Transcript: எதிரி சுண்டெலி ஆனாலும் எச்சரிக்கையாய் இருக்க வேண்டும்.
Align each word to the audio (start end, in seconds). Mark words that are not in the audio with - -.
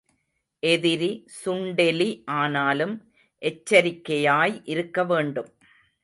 எதிரி 0.63 1.09
சுண்டெலி 1.35 2.07
ஆனாலும் 2.35 2.95
எச்சரிக்கையாய் 3.41 4.55
இருக்க 4.63 5.03
வேண்டும். 5.03 5.51